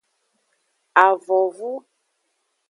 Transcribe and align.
Avonvu. 1.03 1.71